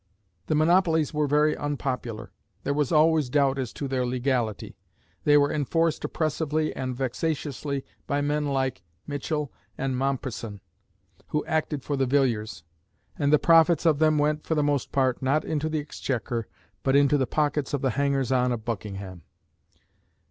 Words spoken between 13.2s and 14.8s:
the profits of them went, for the